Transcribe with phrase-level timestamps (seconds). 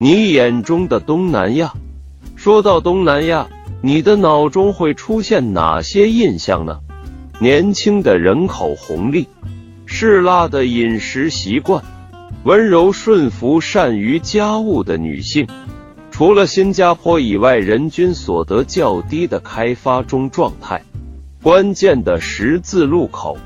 [0.00, 1.74] 你眼中的东南亚，
[2.36, 3.48] 说到东南亚，
[3.82, 6.78] 你的脑中会出现哪些印象呢？
[7.40, 9.26] 年轻的人口红利，
[9.86, 11.82] 嗜辣的饮食习惯，
[12.44, 15.48] 温柔顺服、善于家务的女性。
[16.12, 20.80] 除了新加坡以外，人均所得较低的开发中状态。
[21.42, 23.36] 关键的十字路口，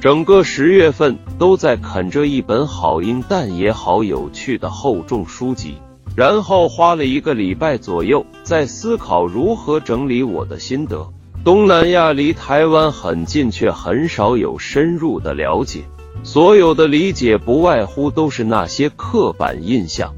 [0.00, 5.74] 整个十月份都在啃着一本好硬但也好有趣的厚重书籍。
[6.18, 11.08] 然后花了一个礼拜左右，在思考如何整理我的心得。
[11.44, 15.84] 东南亚离台湾很近，却很少有深入的了解。
[16.24, 20.12] 所有的理解不外乎都是那些刻板印象。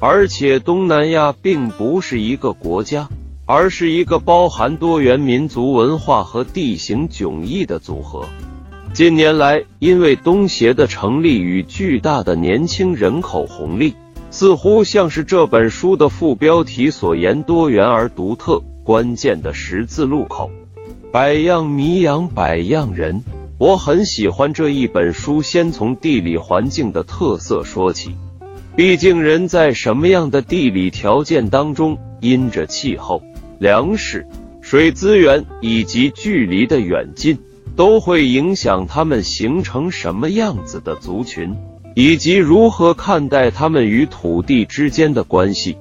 [0.00, 3.08] 而且东南亚并不是一个国家，
[3.46, 8.24] 而是一个包含多元民族文化和地形迥异的组合。
[8.92, 13.94] 近年来，因为东协的成立与巨大的年轻人口红利。
[14.38, 20.50] 似乎像是这本书的副标题所言，多元而独特，关键的十字路口，
[21.10, 23.24] 百样迷养百样人。
[23.56, 28.14] 我很喜欢这一本书，先从地理环境的特色说起。
[28.76, 33.22] 毕竟人在什么样的地理条件当中，因着气候、
[33.58, 34.26] 粮食、
[34.60, 37.38] 水资源以及距离的远近，
[37.74, 41.56] 都会影响他们形成什么样子的族群。
[41.98, 45.78] 以及如何看待他们与土地之间的关系，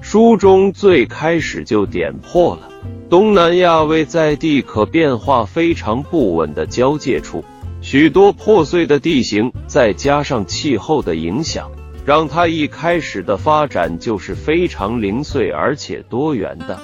[0.00, 2.70] 书中最开始就点破了
[3.10, 7.44] 东南亚为在地可变化非常不稳的交界处，
[7.82, 11.70] 许多破碎的地形，再加上气候的影响，
[12.06, 16.80] 让它一开始的发展就是非常零碎而且多元的。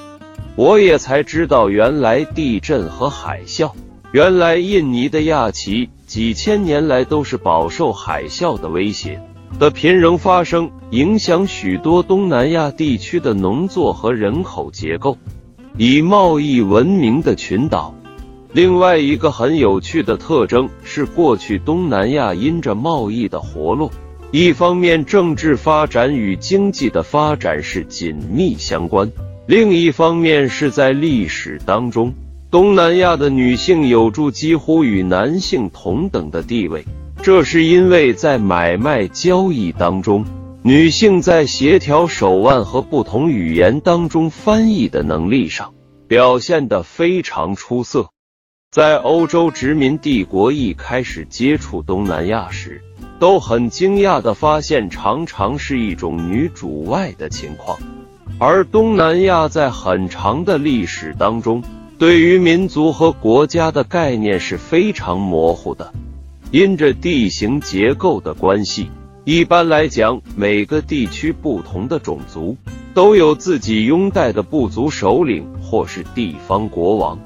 [0.55, 3.73] 我也才知道，原来地震和海啸，
[4.17, 5.91] 原来印尼的亚奇。
[6.07, 9.21] 几千年来都是饱受海啸的威胁，
[9.59, 15.19] 的频仍发生，影响许多东南亚地区的农作和人口结构。
[15.77, 17.95] 以贸易闻名的群岛，
[18.55, 23.91] 另外一个很有趣的特征是，过去东南亚因着贸易的活络，
[24.31, 29.13] 一方面政治发展与经济的发展是紧密相关，
[29.47, 32.15] 另一方面是在历史当中。
[32.49, 36.85] 东南亚的女性有住几乎与男性同等的地位，
[37.21, 40.25] 这是因为在买卖交易当中，
[40.63, 45.75] 女性在协调手腕和不同语言当中翻译的能力上
[46.07, 48.11] 表现得非常出色。
[48.71, 52.81] 在欧洲殖民帝国一开始接触东南亚时，
[53.19, 57.77] 都很惊讶地发现，常常是一种女主外的情况，
[58.39, 61.61] 而东南亚在很长的历史当中。
[61.99, 65.95] 对于民族和国家的概念是非常模糊的，
[66.51, 68.91] 因着地形结构的关系，
[69.25, 72.55] 一般来讲，每个地区不同的种族
[72.93, 77.19] 都有自己拥戴的部族首领或是地方国王。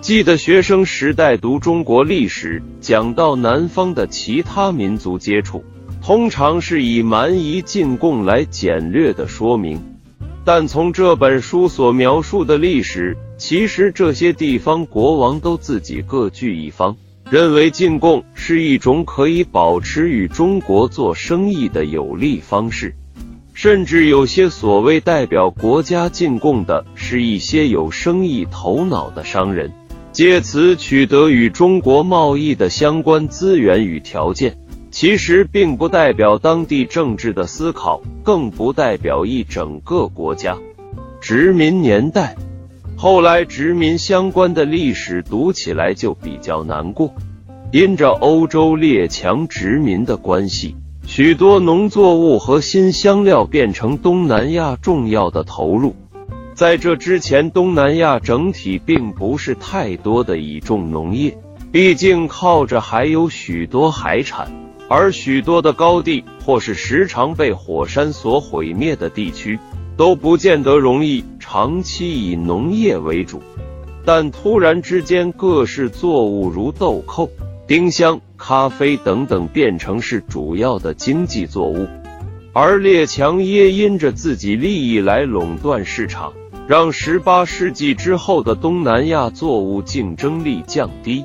[0.00, 5.64] 记得学生时代读中国历史，讲到南方的其他民族接触，
[6.00, 9.93] 通常是以蛮夷进贡来简略的说明，
[10.44, 13.16] 但从这本书所描述的历史。
[13.36, 16.96] 其实这些地方国王都自己各据一方，
[17.28, 22.94] 认为进贡是一种可以保持与中国做生意的有利方式，
[23.52, 29.72] 甚至有些所谓代表国家进贡的，是一些有生意头脑的商人，
[30.12, 34.56] 借此取得与中国贸易的相关资源与条件。
[34.94, 40.56] 其实并不代表当地政治的思考，更不代表一整个国家。
[41.20, 42.36] 殖民年代。
[42.96, 47.12] 后来殖民相关的历史读起来就比较难过，
[47.72, 55.96] 因着欧洲列强殖民的关系，许多农作物和新香料变成东南亚重要的投入。
[56.54, 61.36] 在这之前，东南亚整体并不是太多的倚重农业，
[61.72, 64.48] 毕竟靠着还有许多海产，
[64.88, 69.58] 而许多的高地或是时常被火山所毁灭的地区。
[69.96, 73.40] 都不见得容易长期以农业为主，
[74.04, 77.30] 但突然之间，各式作物如豆蔻、
[77.68, 81.86] 丁香、咖啡等等变成是主要的经济作物，
[82.52, 86.32] 而列强也因着自己利益来垄断市场，
[86.66, 91.24] 让十八世纪之后的东南亚作物竞争力降低。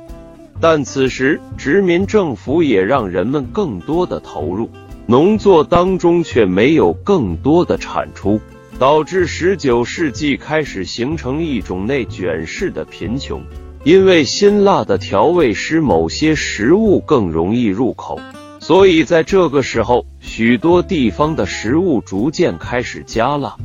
[0.62, 4.70] 但此时殖民政府也让人们更多的投入
[5.06, 8.40] 农作当中，却没有更多的产出。
[8.78, 13.42] 导致十九世纪开始形成一种内卷式的贫穷，
[13.84, 18.22] 因为辛辣的调味使某些食物更容易入口，
[18.62, 23.58] 所以在这个时候，许多地方的食物逐渐开始加辣。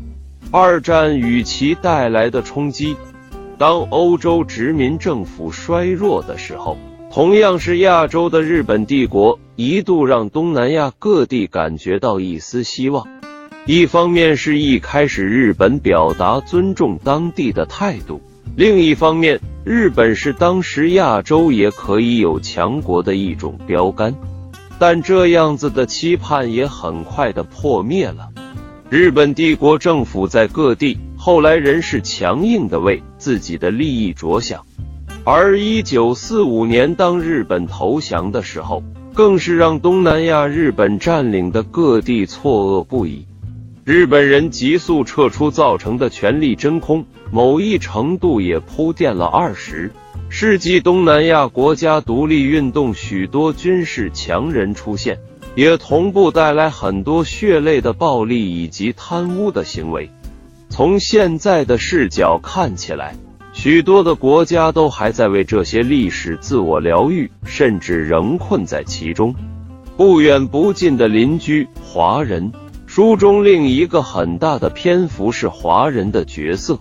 [0.50, 2.96] 二战与其带来的冲击，
[3.58, 6.76] 当欧洲殖民政府衰弱的时候，
[7.12, 13.06] 同样是亚洲的日本帝国一度让东南亚各地感觉到一丝希望。
[13.66, 18.20] 一方面是一开始日本表达尊重当地的态度，
[18.56, 24.14] 另一方面，日本是当时亚洲也可以有强国的一种标杆。
[24.78, 28.28] 但这样子的期盼也很快的破灭了。
[28.90, 34.66] 日本帝国政府在各地后来仍是强硬的为自己的利益着想，
[35.24, 38.82] 而一九四五年当日本投降的时候，
[39.14, 43.26] 更是让东南亚日本占领的各地错愕不已。
[43.84, 49.90] 日本人急速撤出造成的权力真空，某一程度也铺垫了二十。
[50.28, 55.18] 世纪东南亚国家独立运动，许多军事强人出现，
[55.54, 60.10] 也同步带来很多血泪的暴力以及贪污的行为。
[60.76, 63.14] 从现在的视角看起来，
[63.52, 69.32] 许多的国家都还在为这些历史自我疗愈，甚至仍困在其中。
[69.96, 72.50] 不远不近的邻居华人，
[72.86, 76.76] 书中另一个很大的篇幅是华人的角色。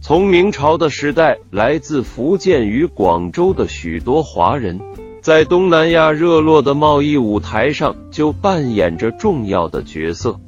[0.00, 4.80] 从明朝的时代，来自福建与广州的许多华人，
[5.20, 10.40] 在东南亚热络的贸易舞台上就扮演着重要的角色。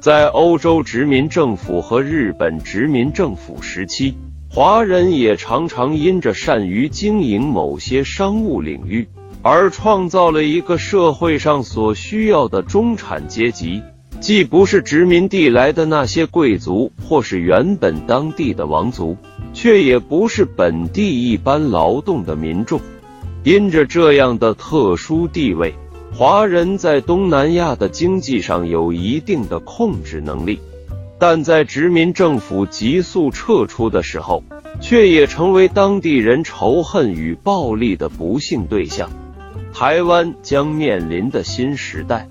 [0.00, 4.14] 在欧洲殖民政府和日本殖民政府时期，
[4.48, 9.08] 华人也常常因着善于经营某些商务领域，
[9.42, 13.82] 而创造了一个社会上所需要的中产阶级。
[14.20, 19.16] 既不是殖民地来的那些贵族，或是原本当地的王族，
[19.52, 22.80] 却也不是本地一般劳动的民众。
[23.42, 25.74] 因着这样的特殊地位，
[26.12, 30.58] 华人在东南亚的经济上有一定的控制能力，
[31.18, 34.42] 但在殖民政府急速撤出的时候，
[34.80, 39.08] 却也成为当地人仇恨与暴力的不幸对象。
[39.72, 42.26] 台湾将面临的新时代。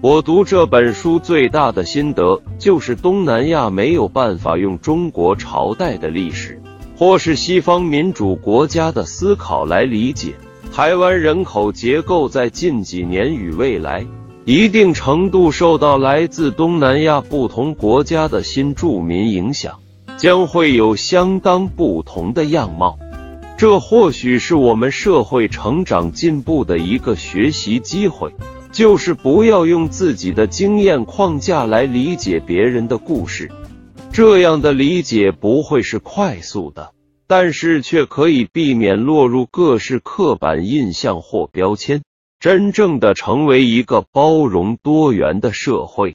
[0.00, 6.60] 我读这本书最大的心得就是，东南亚没有办法用中国朝代的历史，
[6.96, 10.34] 或是西方民主国家的思考来理解
[10.74, 12.28] 台湾人口结构。
[12.28, 14.04] 在近几年与未来，
[14.44, 19.78] 一定程度受到来自东南亚不同国家的新住民影响，
[20.16, 22.98] 将会有相当不同的样貌。
[23.56, 28.32] 这或许是我们社会成长进步的一个学习机会。
[28.72, 33.48] 就是不要用自己的经验框架来理解别人的故事，
[34.12, 36.90] 这样的理解不会是快速的，
[37.26, 42.02] 但是却可以避免落入各式刻板印象或标签，
[42.38, 46.14] 真正的成为一个包容多元的社会。